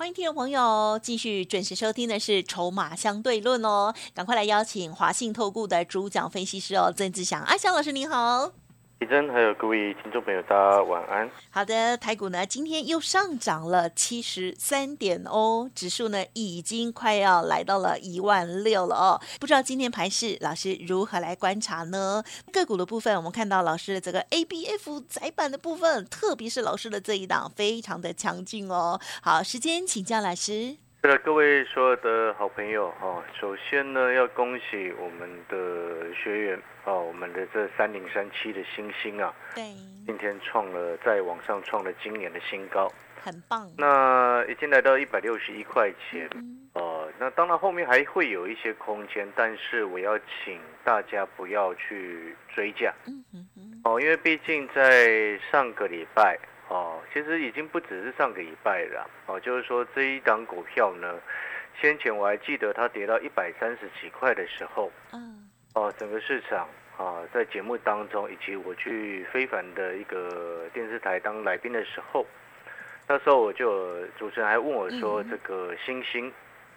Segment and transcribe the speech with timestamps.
[0.00, 8.50] 欢迎听众朋友继续准时收听的是《筹码相对论》哦，赶快来邀请华信透顾的主讲分析师哦，曾志祥阿祥老师您好。
[9.00, 11.26] 李真，还有各位听众朋友，大家晚安。
[11.48, 19.20] 好的，台股呢今天又上涨了七十三点哦，指数呢已经快要来到了一万六了哦。
[19.40, 22.22] 不知道今天盘势老师如何来观察呢？
[22.52, 29.00] 个股的部分，我们看到老师的这个 A B F 窄板的部分，特别是老师的这一档非常的强劲哦。
[29.22, 30.76] 好，时间请教老师。
[31.02, 39.62] 是的，各位所有的好朋友哈，首先呢要恭喜我们的学员哦，我们的这三零三七的星星啊，对，
[40.04, 43.66] 今天创了在网上创了今年的新高，很棒。
[43.78, 46.28] 那已经来到一百六十一块钱，
[46.74, 56.38] 呃，那当然后面还会有一些空间，但是我要请大家不要去追价，嗯嗯嗯，哦，因为毕竟在上个礼拜。
[56.70, 59.10] 哦，其实已经不只是上个礼拜了。
[59.26, 61.18] 哦，就是说这一档股票呢，
[61.80, 72.24] 先前我还记得它跌到一百三十几块的时候，嗯，哦，整个市场啊，在节目当中以及我去非凡的一个电视台当来宾的时候，
[73.08, 76.32] 那时候我就主持人还问我说，这个星星。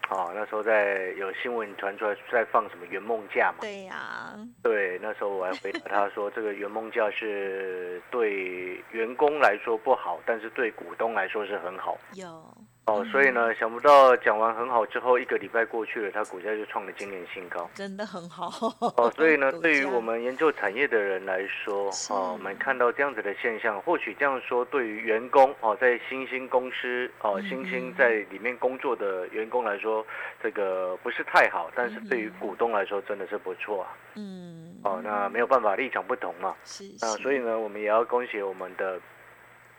[0.10, 3.60] 哦，那时候在有新闻传出来在放什么圆梦价嘛？
[3.62, 11.98] 对呀，对，那时候我还回答他说，这个圆梦价是对员工来说不好，但是对股东来说是很好。
[12.14, 12.44] 有。
[12.86, 18.50] 哦，所以呢，想不到讲完很好之后，一个礼拜过去了，它股价就创了今年新高，真的很好。
[18.98, 30.06] 哦， 所以呢，对于我们研究产业的人来说，哦，我们看到这样子的现象，或许这样说，对于员工哦，在新兴公司哦，新兴在里面工作的员工来说，
[30.42, 33.96] 这个不是太好，但是对于股东来说，真的是不错啊。
[34.16, 34.76] 嗯。
[34.84, 36.54] 哦，那没有办法，立场不同嘛。
[36.66, 36.84] 是。
[37.00, 39.00] 啊，所以呢，我们也要恭喜我们的。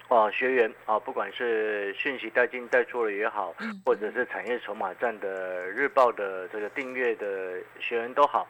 [0.09, 3.55] 啊，学员啊，不管是讯息带进带出了也好，
[3.85, 8.47] 或者是产业筹码站的日报的这个订阅的学员都好，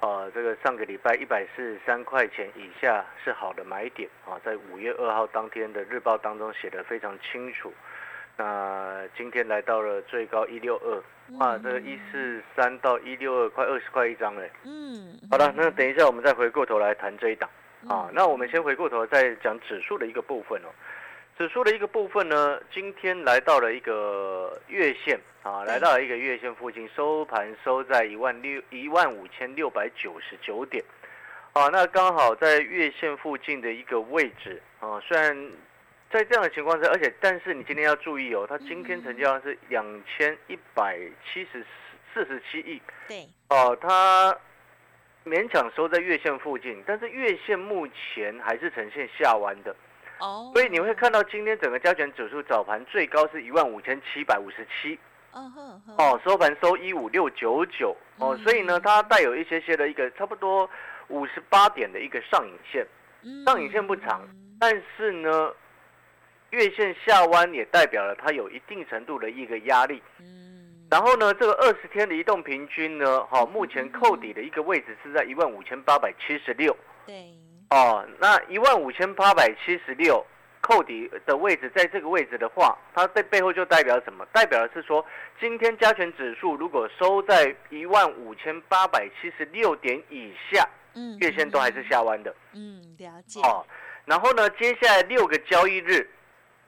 [0.00, 7.72] 啊，这个上个礼拜一百四十三块钱以下是好的买点啊，在五月二号当天的日报当中写的非常清楚。
[8.38, 11.02] 那今天来到了最高一六二，
[11.38, 14.50] 哇，这个一四三到一六二，快二十块一张嘞。
[14.64, 17.48] 嗯，好了，那等一下我们再回过头来谈这一档。
[17.88, 20.68] 啊，那我们先回过头再讲指数的一个部分哦。
[21.38, 30.82] 指数的一个部分呢，今天来到了一个月线啊，来到了一个月线附近，收盘收在一万六一万五千六百九十九点。
[31.52, 34.98] 啊，那刚好在月线附近的一个位置啊。
[35.00, 35.52] 虽然
[36.10, 41.64] 在这样的情况下，而且但是你今天要注意哦，它今天成交量是两千一百七十
[42.14, 42.80] 四十七亿。
[43.06, 43.28] 对。
[43.50, 44.36] 哦，它。
[45.26, 49.74] 勉强收在月线附近，但是月线目前还是呈现下弯的，
[50.20, 54.96] 哦，所以你会看到今天整个加权指数早盘最高是一万五千七百五十七，
[55.32, 60.70] 哦，收盘收一五六九九，哦，所以呢，它带有一些些的一个差不多
[61.08, 62.86] 五十八点的一个上影线，
[63.44, 64.22] 上影线不长，
[64.60, 65.52] 但是呢，
[66.50, 70.00] 月线下弯也代表了它有一定程度的一个压力。
[70.88, 76.76] 然后呢，这个二十天的移动平均呢，好，目前扣底的一个位置是在一万五千八百七十六。
[77.04, 77.34] 对。
[77.70, 80.24] 哦，那一万五千八百七十六
[80.60, 84.24] 扣底的位置，在这个位置的话，它在背后就代表什么？
[84.32, 85.04] 代表的是说，
[85.40, 92.32] 今天加权指数如果收在一万五千八百七十六点以下，嗯，月线都还是下弯的。
[92.52, 93.40] 嗯，了解。
[93.40, 93.66] 哦，
[94.04, 96.08] 然后呢，接下来六个交易日，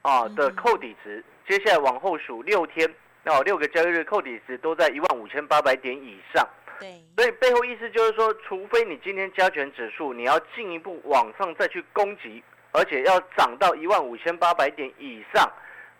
[0.02, 2.92] 啊的扣底值，接下来往后数六天。
[3.24, 6.46] 哦，六个交易日扣底时都在一万五千八百点以上。
[6.80, 15.50] 对，所以背后意思就是说，除非你今天加权指数你要进一步往上再去攻击，而且要涨到一万五千八百点以上，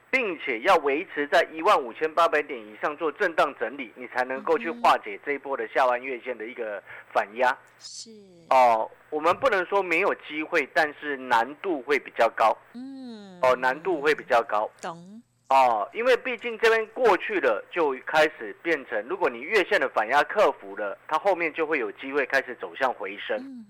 [0.09, 6.81] 并且要维持在一万五千八百点以上做震荡整理，你才能够去化解这一波的下弯月线的一个
[7.13, 7.55] 反压。
[7.81, 8.11] 是
[8.51, 12.57] 哦，我们不能说没有机会，但是难度会比较高。
[12.75, 14.71] 嗯，哦，难度会比较高。
[14.81, 15.21] 懂。
[15.49, 23.65] 哦，因为毕竟这边过去了，就开始变成，如果你月线的反压克服了，它后面就会有机会开始走向回升。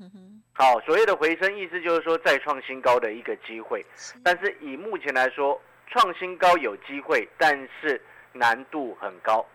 [0.52, 3.86] 好，所谓的回升意思就是说再创新高的一个机会，
[4.25, 8.00] 但是以目前来说，创新高有机会，但是
[8.32, 9.46] 难度很高。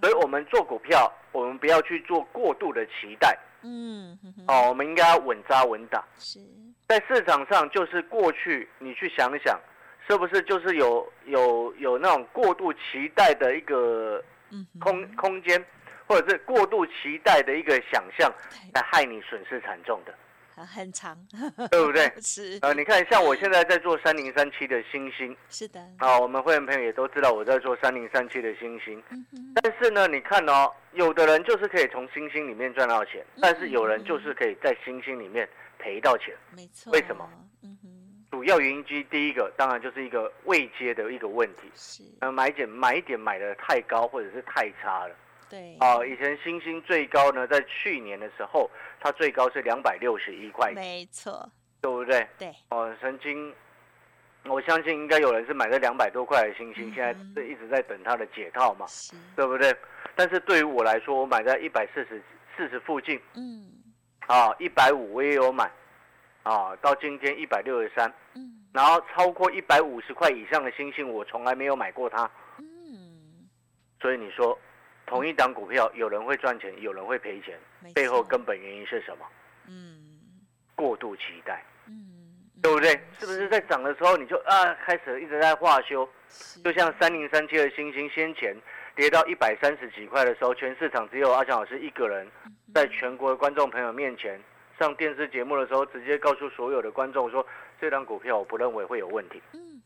[0.00, 6.04] 所以我们做股票，我们不要去做过度的期待，嗯，哦，我们应该要稳扎稳打。
[6.18, 6.40] 是，
[6.88, 9.56] 在市场上，就是过去你去想想，
[10.08, 14.24] 是不是就是有有有那种过度期待的一个
[14.80, 15.62] 空空间，
[16.06, 18.32] 或者是过度期待的一个想象，
[18.72, 20.14] 来害你损失惨重的，
[20.54, 21.14] 很很长，
[21.70, 22.10] 对不对？
[22.22, 29.02] 是呃，你看，像我现在在做三零三七的星星是的，啊，我们会员朋友也都知道我在做三零三七的星星。
[29.10, 35.46] 嗯，但是呢，你看哦，有的人就是可以从星星里面赚到钱，但是有人就是可以在星星里面
[35.78, 36.34] 赔到钱。
[36.56, 37.28] 没错，为什么？
[38.38, 45.16] 主要原因之一，第一个当然就是一个未接的一个问题，是，呃，买点买点买的太高或者是太差了。
[45.50, 48.70] 对，啊，以前星星最高呢，在去年的时候，
[49.00, 51.50] 它最高是两百六十一块，没错，
[51.80, 52.24] 对不对？
[52.38, 53.52] 对，哦，曾经，
[54.44, 59.74] 我相信应该有人是买了两百多块的星星，嗯现在是一直在等它的解套嘛，是，对不对？
[60.14, 62.22] 但是对于我来说，我买在一百四十
[62.56, 63.64] 四十附近，嗯。
[64.28, 65.68] 啊，一百五我也有买，
[66.48, 68.54] 啊，到今天一百六十三，嗯。
[68.72, 72.30] 然后超过一百五十块以上的星星，我从来没有买过它。
[72.58, 73.48] 嗯，
[74.00, 74.58] 所以你说，
[75.06, 77.58] 同一档股票，有人会赚钱，有人会赔钱，
[77.94, 79.26] 背后根本原因是什么？
[79.68, 80.20] 嗯。
[80.74, 82.92] 过度期待，嗯，对不对？
[83.18, 83.26] 是。
[83.26, 86.08] 不是在涨的时候你就啊开始一直在化修？
[86.28, 86.60] 是。
[86.60, 88.56] 就像三零三七的星星先前
[88.94, 92.26] 跌到一百三十几块的时候，全市场只有阿强老师一个人，
[92.72, 94.40] 在全国的观众朋友面前
[94.78, 97.44] 上电视节目的时候，直接告诉所有的观众说，
[97.80, 99.42] 这张股票我不认为会有问题。
[99.52, 99.82] 嗯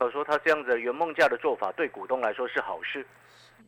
[0.00, 3.04] 我说他这样子的圆梦价的做法对股东来说是好事，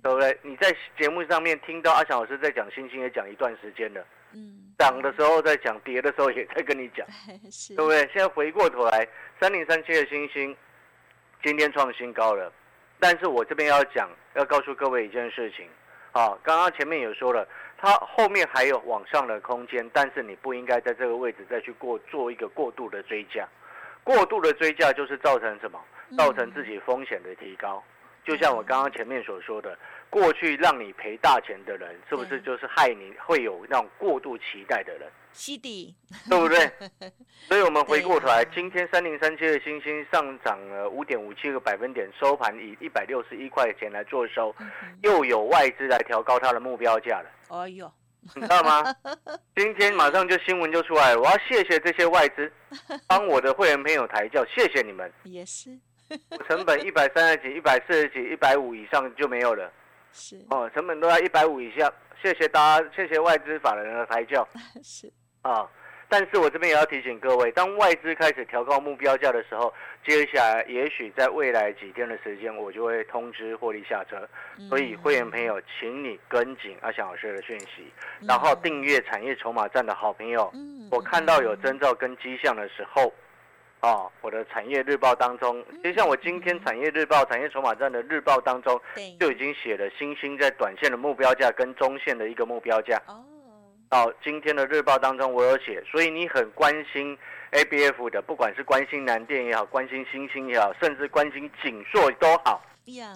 [0.00, 0.38] 对不对？
[0.42, 7.04] 你在节目上面听到阿强老师在讲星星，也讲一段时间了，嗯，涨的时候在讲，跌的时候也在跟你讲。
[7.74, 7.98] 对不对？
[8.12, 9.08] 现在回过头来，
[9.40, 10.56] 三零三七的星星
[11.42, 12.52] 今天创新高了，
[13.00, 15.66] 但是我这边要讲，要告诉各位一件事情，
[16.12, 17.44] 啊，刚刚前面有说了，
[17.80, 23.48] 它后面还有往上的空间，但是你不应该在这个位置再去过做一个过度的追加，
[24.04, 25.80] 过度的追加就是造成什么？
[26.14, 27.82] 造成自己风险的提高。
[28.22, 29.78] 就像我刚刚前面所说的，
[30.10, 35.08] 过去让你赔大钱的人，是不是就是害你会有那种过度期待的人？
[35.32, 35.94] 西底，
[36.28, 36.70] 对不对？
[37.48, 44.70] 所以我们回过头来，啊今天三零三七的星星上涨了五点五七个百分点，收盘以一百六十一块钱来做收，嗯
[45.02, 47.90] 又有外资来调高它的目标价了，哎呦，
[48.34, 48.94] 你知道吗？
[49.56, 52.52] 今天马上就新闻就出来了，我要谢谢这些外资
[53.08, 55.10] 帮我的会员朋友抬轿，谢谢你们。
[55.24, 55.78] 也是。
[56.30, 59.72] 我成本一百三十几、一百四十几、一百五以上就没有了。
[60.12, 60.44] 是。
[60.50, 61.90] 哦，成本都在一百五以下，
[62.20, 64.46] 谢谢大家，谢谢外资法人的抬轿。
[64.82, 65.10] 是，
[65.42, 65.68] 啊。
[66.12, 69.72] 但是我这边也要提醒各位，当外资开始调高目标价的时候，
[70.04, 74.28] 接下来也许在未来几天的时间，我就会通知获利下车。
[74.68, 77.92] 所以会员朋友，请你跟紧阿翔老师的讯息，
[78.26, 80.50] 然后订阅产业筹码站的好朋友。
[80.52, 83.14] 嗯，我看到有征兆跟迹象的时候，
[83.78, 88.80] 啊，我的产业日报当中，就像我今天产业日报、产业筹码站的日报当中，
[89.20, 93.00] 就已经写了星星在短线的目标价跟中线的一个目标价。
[93.90, 97.16] 哦，到今天的日报当中，我有写，所以你很关心
[97.52, 103.08] ABF 的，不管是关心南电也好，关心星星也好，甚至关心锦硕都好呀，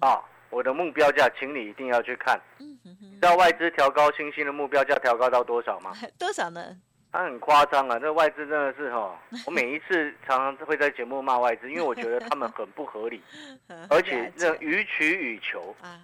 [0.00, 0.22] 啊。
[0.50, 2.40] 我的目标价，请你一定要去看。
[2.58, 5.92] 嗯哼知道外资调高星星的目标价调高到多少吗？
[6.18, 6.74] 多少呢？
[7.12, 7.98] 他很夸张啊！
[7.98, 13.22] 这外资真的是哈，我每一次常常会在节目骂外资，因为我觉得他们很不合理，
[13.90, 16.00] 而且了解这予取予求，啊，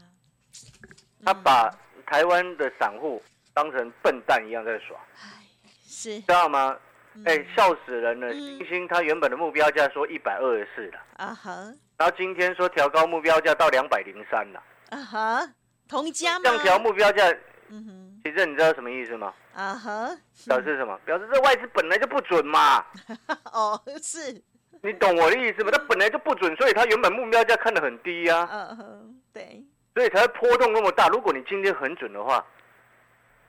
[0.90, 1.70] 嗯他把
[2.06, 3.22] 台湾的散户
[3.54, 5.46] 当成笨蛋一样在耍，哎
[5.86, 6.76] 是知道吗？
[7.24, 8.26] 哎、嗯笑死人了！
[8.32, 11.52] 嗯星星它原本的目标价说一百二十四了，啊哈
[11.96, 15.48] 然后今天说调高目标价到两百零三了，啊哈，
[15.88, 16.50] 同一家吗这？
[16.52, 17.22] 样调目标价，
[17.68, 19.32] 嗯哼其实你知道什么意思吗？
[19.54, 20.10] 啊哈，
[20.48, 20.98] 表示什么？
[21.04, 22.84] 表示这外资本来就不准嘛，
[23.52, 24.42] 哦是，
[24.82, 25.70] 你懂我的意思吗？
[25.70, 29.62] 它本来就不准，所以它原本目标价看得很低呀、嗯哼对，
[29.94, 31.06] 所以才会波动那么大。
[31.10, 32.44] 如果你今天很准的话，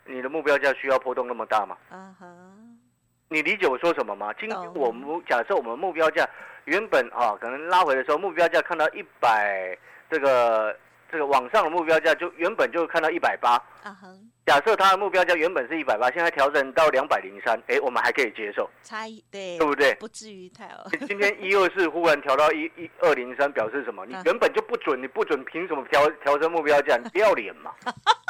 [0.05, 1.77] 你的目标价需要波动那么大吗？
[1.89, 2.27] 啊哈，
[3.29, 4.31] 你理解我说什么吗？
[4.39, 6.27] 今天我们假设我们目标价
[6.65, 9.77] 原本啊，可能拉回的时候目标价看到一百，
[10.09, 10.77] 这个
[11.11, 13.55] 这个往上的目标价就原本就看到一百八。
[13.83, 14.07] 啊哈，
[14.45, 19.93] 假设它的目标价原本是一百八，现在调整到两百零三，哎，我们还可以接受，差异对对不对？
[19.95, 24.05] 不至于太哦，今天一二四忽然调到一一二零三，表示什么？
[24.05, 26.95] 你嗯原本就不准，你不准，凭什么调调升目标价？
[26.97, 27.71] 你不要脸嘛！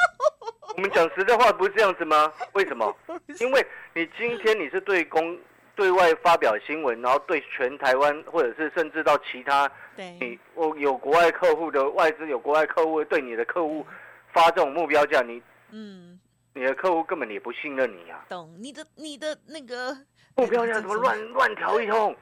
[0.76, 2.30] 我们讲实在话，不是这样子吗？
[2.52, 2.94] 为什么？
[3.40, 5.38] 因为你今天你是对公
[5.74, 13.86] 对外发表新闻，然后对全台湾或者是甚至到其他对，你我有国外客户的外资有国外客户对你的客户
[14.32, 16.18] 发这种目标价，你嗯，
[16.52, 18.24] 你的客户根本也不信任你啊！
[18.28, 19.96] 懂你的你的那个
[20.34, 22.14] 目标价怎么乱乱调一通？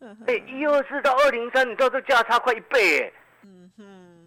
[0.00, 3.12] 嗯 哎，一二四到二零三，你知道这价差快一倍哎，
[3.44, 4.21] 嗯哼，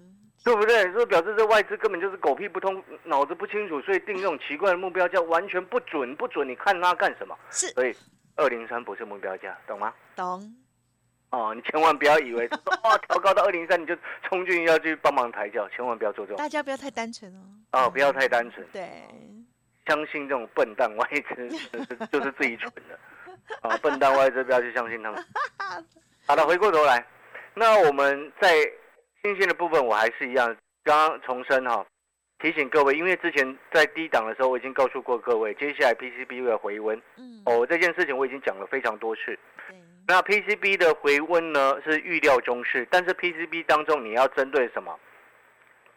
[0.46, 0.92] 对不对？
[0.94, 7.36] 所以表示这外资根本就是狗屁不通，脑子不清楚，所以定这种奇怪的目标价完全不准，不准你看它干什么？
[7.50, 7.94] 是所以
[8.36, 9.92] 二零三不是目标价，懂吗？
[10.16, 10.56] 懂，
[11.32, 17.40] 哦，你千万不要以为说哦调高到二零三你就冲进去要去帮忙抬轿，千万不要做这种大家不要太单纯哦。
[17.72, 18.88] 哦，不要太单纯，对，
[19.88, 23.00] 相信这种笨蛋外资就是就是自己蠢的
[23.68, 25.26] 啊，笨蛋外资不要去相信他们。
[26.28, 27.04] 好的，回过头来，
[27.56, 28.50] 那我们在
[29.26, 31.84] 新兴的部分，我还是一样，刚刚重申哈、
[32.38, 39.36] 提醒各位，因为之前在低档的时候，我已经告诉过各位，接下来 PCB 会回温嗯，哦，这件事情我已经讲了非常多次。
[40.08, 44.96] 那 PCB 的回温呢是预料中事，但是 PCB 当中你要针对什么？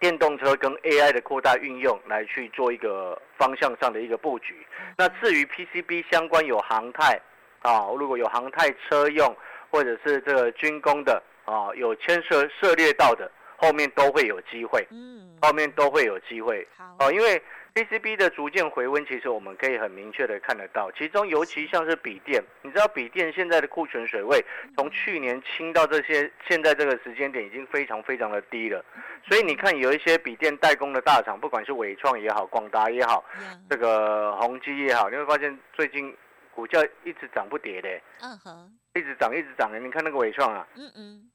[0.00, 4.66] 电动车跟 AI 的扩大运用来去做一个方向上的一个布局。
[4.96, 7.20] 那至于 PCB 相关有航太
[7.60, 9.36] 啊，如果有航太车用
[9.68, 16.66] 或者是这个军工的啊，有牵涉涉猎到的，后面都会有机会，嗯，后面都会有机会。
[16.76, 17.42] 好，哦，因为
[17.74, 24.44] PCB 的逐渐回温，其实我们可以很明确的看得到，其中尤其像是笔电，你知道笔电现在的库存水位
[24.76, 28.84] 从去年清到这些，现在这个时间点已经非常非常的低了，
[29.28, 33.58] 所以你看有一些笔电代工的大厂，不管是伟创也好，广达也好，呀。
[33.70, 36.14] 这个宏基也好，你会发现最近
[36.52, 37.88] 股价一直涨不跌的，
[38.22, 41.30] 嗯哼，一直涨一直涨的，你看那个伟创啊，嗯嗯，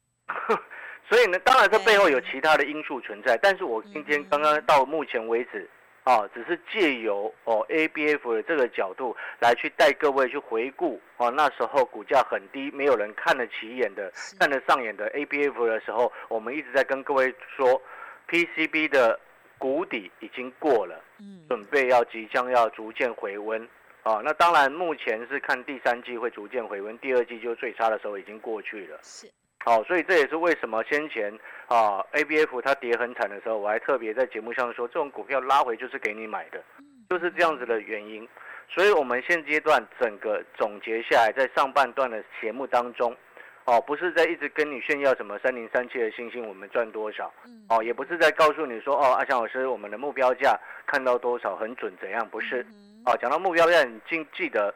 [1.08, 5.68] 所以呢，当然这背后有其他的因素存在，但是我今天刚刚到目前为止，
[6.02, 17.80] 啊，只是借由哦 ABF 的这个角度来去带各位去回顾哦，那时候股价很低，没有人看得起眼的、看得上眼的 ABF 的时候，我们一直在跟各位说
[18.28, 19.18] ，PCB 的
[19.58, 23.66] 谷底已经过了，嗯，准备要即将要逐渐回温。
[24.02, 28.98] 啊，那当然，目前是看第三季会逐渐回温，第二季就最差的时候已经过去了。
[29.02, 29.26] 是，
[29.64, 31.32] 好，所以这也是为什么先前
[31.68, 36.62] 啊 ABF 它跌很惨的时候，我还特别在节目上说，这种股票拉回就是给你买的，
[37.08, 38.28] 就是这样子的原因。
[38.68, 43.16] 所以我们现阶段整个总结下来，在上半段的节目当中，
[43.64, 50.54] 哦，不是在一直跟你炫耀什么三零三七的星星我们赚多少，嗯，哦，也不是在告诉你说哦，阿翔老师我们的目标价
[50.86, 52.62] 看到多少很准怎样，不是。
[52.62, 54.74] 嗯哦，讲到目标价，你记记得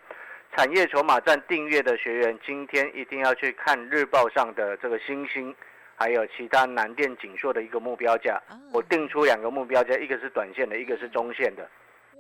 [0.59, 5.55] 产业筹码站订阅的学员，今天一定要去看日报上的这个星星，
[5.95, 8.43] 还有其他南电锦硕的一个目标价。
[8.49, 11.63] 啊我定出两个目标价，一个是短线的，一个是中线的。
[12.13, 12.19] 嗯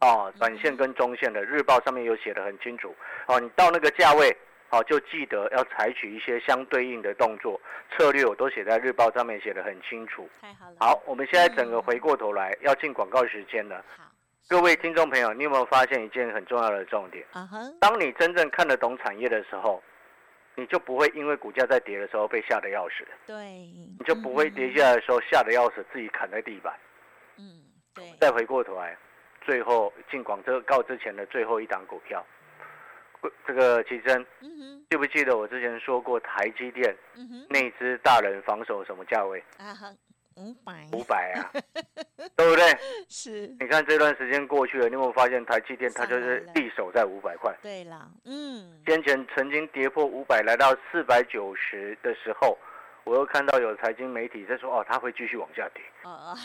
[0.00, 2.94] 哦，短线跟中线的日报上面有写的很清楚。
[3.26, 4.30] 哦，你到那个价位，
[4.70, 7.60] 哦，就记得要采取一些相对应的动作
[7.90, 10.28] 策略，我都写在日报上面写的很清楚。
[10.40, 13.84] 太好了，好，我们现在整个回过头来要进广告时间了。
[14.48, 17.24] 好，各位听众朋友，你有没有发现一件很重要的重点？
[17.32, 19.82] 啊哈，当你真正看得懂产业的时候，
[20.54, 23.36] 你就不会因为股价在跌的时候被吓得要死，对，
[23.98, 26.74] 你就不会跌下来的时候吓得要死，自己砍在地板。
[27.38, 27.62] 嗯，
[27.94, 28.96] 对，再回过头来，
[29.40, 32.24] 最后进广州告之前的最后一档股票，
[33.46, 39.42] 这个奇珍嗯，记不记得我之前说过台积电嗯哼，内资大人防守什么价位？
[39.56, 39.86] 啊哈，
[40.36, 41.50] 五百，五百啊，
[42.36, 42.64] 对不对？
[43.08, 46.60] 是，你看这段时间过去了，你有没有发现台积电它就是上来了。
[46.60, 47.54] 力守在五百块？
[47.62, 52.56] 对了，嗯，先前曾经跌破五百，来到四百九十的时候，
[53.04, 55.82] 我又看到有财经媒体在说，哦，它会继续往下跌。
[56.04, 56.36] 哦哦，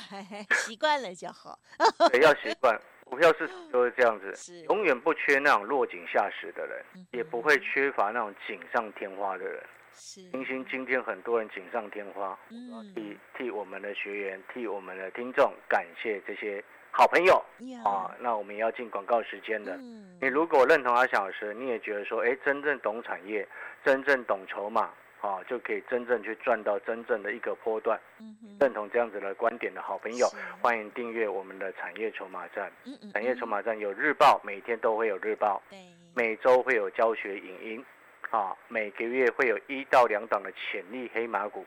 [0.56, 1.58] 习惯了就好，
[2.12, 9.64] 对，要习惯，股票市场都是这样子是，永远不缺那种落井下石的人嗯，也不会缺乏那种锦上添花的人。
[9.98, 17.44] 是，星星今天很多人锦上添花，嗯，替替我们的学员，替我们的听众，感谢这些好朋友。
[17.62, 17.82] 呀。
[17.84, 18.16] 啊。
[18.20, 19.76] 那我们也要进广告时间的。
[19.78, 20.18] 嗯。
[20.22, 23.48] 你如果认同阿翔老师，你也觉得说，哎，真正懂产业，
[23.84, 28.00] 真正懂筹码，啊，就可以真正去赚到真正的一个波段。
[28.20, 30.28] 嗯认同这样子的观点的好朋友，
[30.62, 32.72] 欢迎订阅我们的产业筹码站。
[32.86, 35.78] 嗯嗯，产业筹码站有日报，每天都会有日报，对，
[36.16, 37.86] 每周会有教学影音，
[38.30, 41.66] 啊，每个月会有一到两档的潜力黑马股，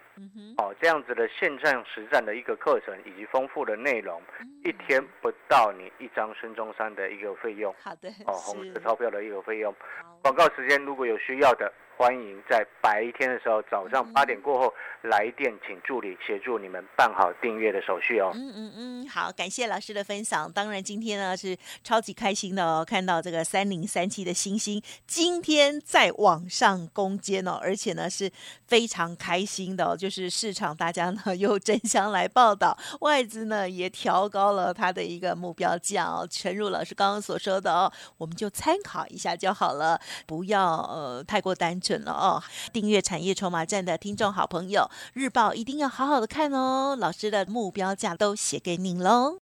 [0.59, 9.73] 哦、这样子的线上实战的一个课程以及丰富的内容，嗯一天不到你一张孙中山的一个费用，好的，哦，红是色钞票的一个费用。
[9.73, 18.31] 好广告时间如果有需要的，欢迎在白天的时候，早上八点过后来电，请助理协助你们办好订阅的手续哦。
[18.35, 20.53] 嗯嗯嗯，好，感谢老师的分享。
[20.53, 28.31] 当然，今天呢是超级开心的哦，看到这个三零三七的星星今天在往上攻坚哦，而且呢是
[28.67, 36.27] 非常开心的哦，就是市场大家呢 又争相来报道，外资呢也调高了它的一个目标价哦。
[36.29, 42.43] 陈如老师刚刚所说的哦，我们就参考一下就好了，不要呃太过单纯了哦。
[42.73, 49.39] 订阅产业筹码站的听众好朋友，日报一定要好好的看哦，老师的目标价都写给您喽。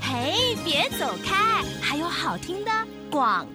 [0.00, 2.70] 嘿，别走开，还有好听的
[3.10, 3.46] 广。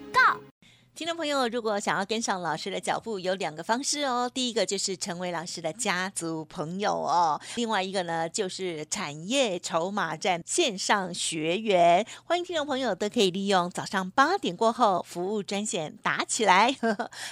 [0.94, 4.30] 听众朋友，如果想要跟上老师的脚步，有两个方式哦。
[4.32, 12.06] 第一个就是成为老师的家族朋友哦，另外一个呢就是产业筹码站线上学员。
[12.26, 16.76] 欢迎听众朋友都可以利用早上八点过后服务专线打起来，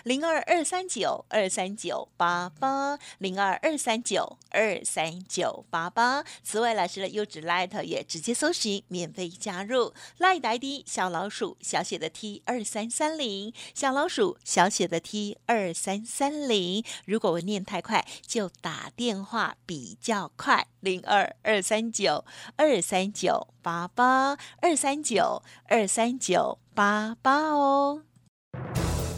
[0.03, 6.23] 零二二三九二三九八八零二二三九二三九八八。
[6.43, 13.53] 此外，老师的优质 Light 也直接搜寻免费加入 Light ID 小老鼠小写的 T 二三三零。
[13.73, 22.25] 小老鼠小写的 T 二三三零，如果我念太快，就打电话比较快，零二二三九
[22.55, 28.03] 二三九八八二三九二三九八八哦。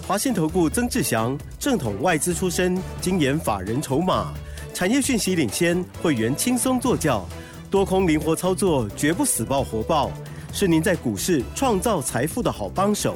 [0.07, 4.33] 华信投顾曾志祥，正统外资出身，精研法人筹码，
[4.73, 7.25] 产业讯息领先，会员轻松做教，
[7.69, 10.11] 多空灵活操作，绝不死爆活爆，
[10.51, 13.15] 是您在股市创造财富的好帮手。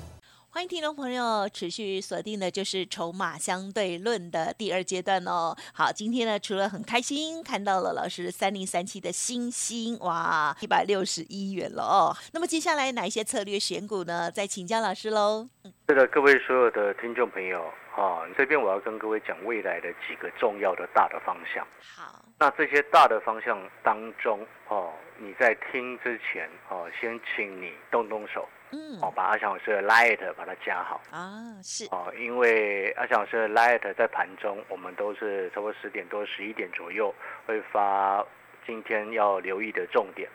[0.53, 5.55] 欢迎听众朋友持续锁定的就是筹码相对论的第二阶段哦。
[5.73, 12.13] 好，今天呢，除了很开心看到了老师三零三七的星星，哇，一百六十一元了哦。
[12.33, 14.29] 那么接下来哪一些策略选股呢？
[14.29, 15.47] 再请教老师喽。
[15.87, 17.63] 是的，各位所有的听众朋友，
[17.95, 21.65] 啊，这边我要跟各位讲未来的几个重要的大的方向。
[21.95, 28.45] 好，那这些大的方向当中，哦，你在听之前，哦，先请你动动手。
[28.71, 31.85] 嗯，哦，把阿翔老师的 Light 把它加好啊，是。
[31.91, 37.13] 哦，因为阿翔老师的 Light 在盘中，我们都是差不多十点多、十一点左右
[37.45, 38.25] 会发
[38.65, 40.29] 今天要留意的重点，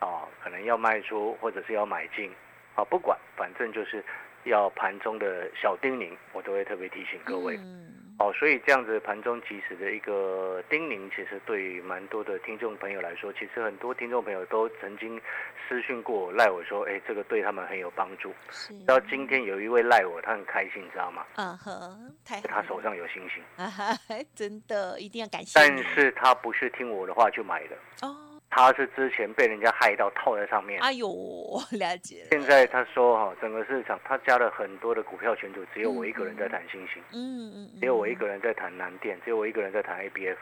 [0.00, 2.32] 哦，可能要卖出或者是要买进，
[2.74, 4.04] 啊，不管，反正就是
[4.44, 7.56] 要盘中的小叮咛，我都会特别提醒各位。
[7.56, 15.20] 嗯哦，所以这样子盘中及时的一个叮咛，其实对于蛮多的听众朋友来说，其实很多听众朋友都曾经
[15.68, 18.32] 私讯过我赖我说，哎，这个对他们很有帮助。
[18.50, 21.26] 是，到今天有一位赖我，他很开心，你知道吗？
[21.36, 23.42] 嗯哼，太好，他手上有星星，
[24.34, 28.25] 真的一定要感谢但是他不是听我的话去买的，哦。
[28.56, 30.80] 他是之前被人家害到套在上面。
[30.80, 31.06] 哎呦，
[31.78, 32.28] 了解了。
[32.30, 40.36] 现在他说哈，整个市场他加了很多的股票群组，只有我一个人在谈星星，嗯嗯，只有我一个人在谈南电，只有我一个人在谈 ABF，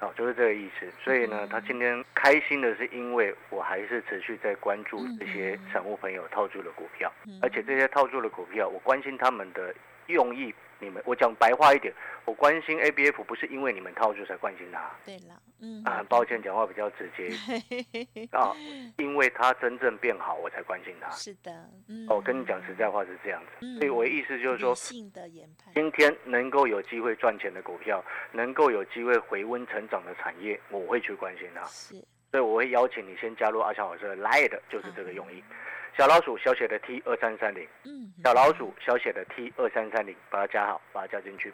[0.00, 0.90] 哦，就是这个意思。
[1.04, 9.74] 所以呢，他今天开心的是，因为我还是持续在关注这些散户朋友套住的股票，而且这些套住的股票，我关心他们的
[10.06, 10.54] 用意。
[10.80, 11.92] 你们，我讲白话一点，
[12.24, 14.90] 我关心 ABF 不是因为你们套住才关心它。
[15.04, 17.28] 对了，嗯，啊，很抱歉，讲话比较直接
[18.30, 18.54] 啊，
[18.96, 21.10] 因为它真正变好，我才关心它。
[21.10, 31.64] 是的，嗯，哦，跟你讲实在话是这样子，嗯所以我的意思就是说理，性的研判，今天能够有机会赚钱的股票，能够有机会回温成长的产业，我会去关心它。
[31.64, 31.96] 是
[32.30, 35.42] 所以我会邀请你先加入阿强老师的 Line，就是这个用意。
[35.98, 41.52] 小老鼠小写的 T 二三三零，嗯，小老鼠小写的 T 二三三零，把它加好，把它加进去。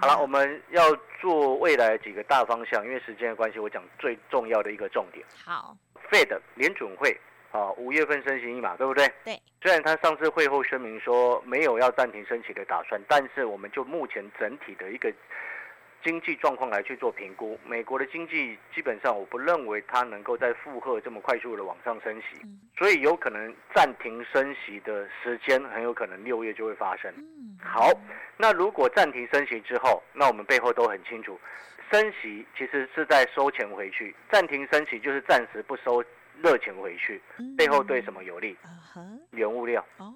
[0.00, 0.82] 好了，我们要
[1.20, 5.76] 做未来几个大方向，因为时间的关系，我讲最重要的一个重点好
[6.10, 7.16] ，，Fed 联准会
[7.52, 9.08] 啊，五月份升息一码，对不对？
[9.24, 9.40] 对。
[9.62, 15.08] 虽然他上次会后声明说没有要暂停升息的打算，但是我们就目前整体的一个
[16.04, 22.60] 经济状况来去做评估，美国的经济基本上我不认为它能够在负荷这么快速的往上升息，嗯。
[22.76, 27.10] 所以有可能暂停升息的时间很有可能六月就会发生。
[27.16, 27.90] 嗯，好，
[28.36, 31.40] 那如果暂停升息之后，那我们背后都很清楚，
[31.90, 36.04] 升息其实是在收钱回去，暂停升息就是暂时不收
[36.42, 37.56] 热钱回去，嗯。
[37.56, 38.54] 背后对什么有利？
[39.30, 39.84] 原物料。
[39.96, 40.12] 哦，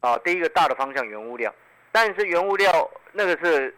[0.00, 1.54] 啊，第一个大的方向原物料，
[1.90, 3.74] 但是原物料那个是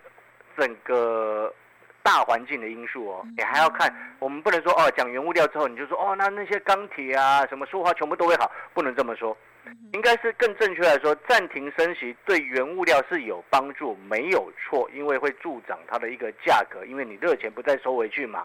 [0.56, 1.52] 整个
[2.02, 9.36] 大环境的因素哦，你还要看，我们不能说哦讲原物料之后你就说哦那那些钢铁啊什么塑化全部都会好，不能这么说。
[9.94, 18.44] 应该是更正确来说，暂停升息对原物料是有帮助，没有错，因为会助长它的一个价格，因为你热钱不再收回去嘛，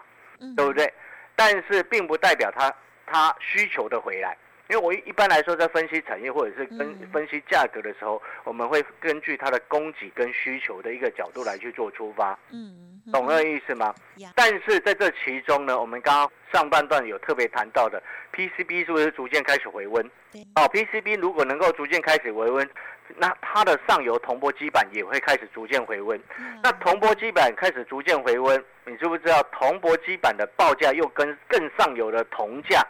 [0.56, 0.90] 对不对？
[1.36, 2.72] 但是并不代表它
[3.04, 4.34] 它需求的回来。
[4.70, 13.92] 因为我一般来说在分析产业或者是跟分析价格的时候，我们会根据它的供给跟需求的一个角度来去做出发，嗯，懂那个意思吗？
[14.36, 18.00] 但是在这其中呢，我们刚刚上半段有特别谈到的
[18.32, 20.08] PCB 是不是逐渐开始回温？
[20.54, 22.70] 哦，PCB 如果能够逐渐开始回温，
[23.16, 26.20] 那它的上游铜箔基板也会开始逐渐回温。
[26.62, 32.80] 那铜箔基板开始逐渐回温，你知不知道铜箔基板的报价又跟更上游的铜价？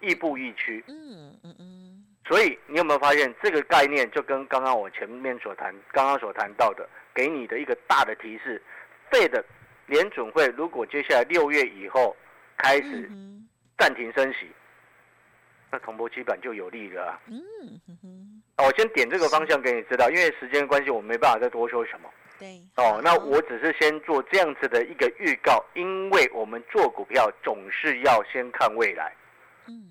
[0.00, 8.62] 亦步亦趋，嗯嗯嗯，所以你有没有发现这个概念就跟刚刚我前面所谈、刚刚所谈到的，给你的一个大的提示，
[9.10, 9.44] 费的
[9.86, 12.16] 联准会如果接下来六月以后
[12.56, 13.10] 开始
[13.78, 14.50] 暂停升息，
[15.70, 17.20] 那铜箔基本就有利了。
[17.26, 17.42] 嗯
[17.86, 22.08] 哼哼，我先点这个方向给你知道，因为时间关系，我没办法再多说什么。
[22.38, 29.12] 对，哦，那我只是先做这样子的一个预告，因为我们做股票总是要先看未来。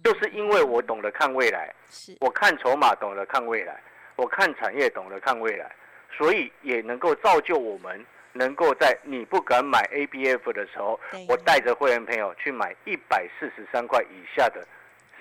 [0.03, 1.73] 就是因为我懂得看未来，
[2.19, 3.79] 我看筹码懂得看未来，
[4.15, 5.71] 我看产业懂得看未来，
[6.11, 14.65] 所以也能够造就我们能够在你不敢买 ABF 的时候，我带着会员朋友去买一百四十三块以下的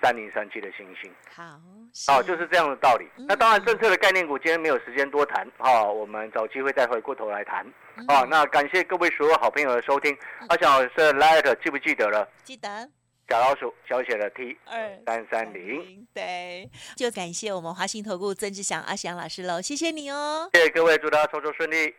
[0.00, 1.10] 三零三七的星星。
[1.34, 1.60] 好，
[2.06, 3.08] 好，就是这样的道理。
[3.26, 7.66] 那当然，政策的概念股今天没有时间多谈，好，我们找机会再回过头来谈。
[8.06, 10.16] 好，那感谢各位所有好朋友的收听。
[10.48, 12.28] 阿翔老师的 Light 记不记得了？
[12.44, 12.88] 记得。
[13.28, 21.94] 小老鼠小写的 T 二三三零，对，就感谢我们华信投顾曾志祥阿祥老师喽，谢谢你哦，谢谢各位，祝大家操作顺利。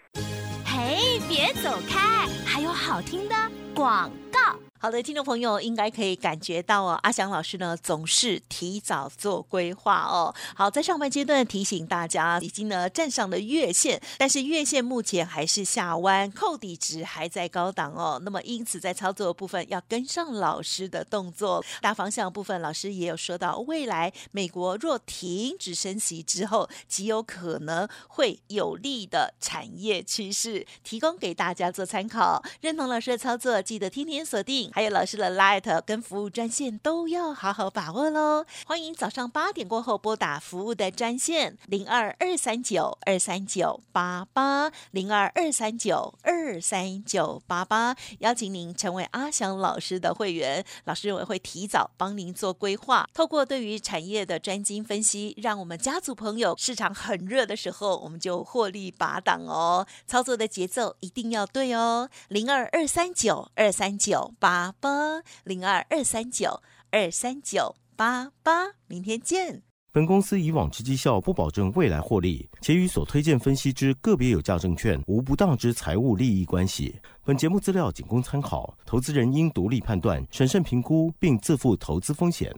[0.66, 3.36] 嘿，别走开，还有好听的
[3.76, 4.60] 广告。
[4.82, 10.34] 好的，听众朋友应该可以感觉到哦，阿翔老师呢总是提早做规划哦。
[10.56, 18.22] 好，在上半阶段提醒大家，已经呢站上了月线，但是月线目前还是下弯，扣底值还在高档哦。
[18.24, 21.62] 那么因此在操作部分要跟上老师的动作。
[21.82, 32.42] 大方向部分，老师也有说到，未来美国若停止升息之后，极有可能会有利的产业趋势，提供给大家做参考。
[32.62, 34.69] 认同老师的操作，记得天天锁定。
[34.72, 38.46] 还有老师的 Light 跟服务专线都要好好把握喽！
[38.66, 50.64] 欢迎早上八点过后拨打服务的专线零二二三九二三九八八零二二三九二三九八八，邀请您成为阿翔老师的会员。
[50.86, 59.86] 老师认为会提早帮您做规划，透过对于产业的专精分析，让我们家族朋友市场很热的时候，我们就获利拔档哦。
[60.06, 64.59] 操作的节奏一定要对哦，零二二三九二三九八。
[64.60, 64.90] 八八
[65.46, 69.62] 零二二三九二三九八八，明天见。
[69.94, 76.94] 本公司以往之绩效不保证未来获利，且与所推荐分析之个别有价证券无不当之财务利益关系。
[77.24, 82.54] 本节目资料仅供参考，投资人应独立判断、审慎评估，并自负投资风险。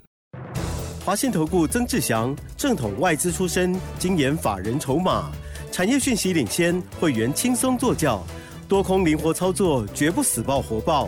[1.06, 5.32] 华信投顾曾志祥，正统外资出身，精研法人筹码，
[5.72, 8.24] 产业讯息领先，会员轻松做教，
[8.68, 11.08] 多空灵活操作，绝不死爆活爆。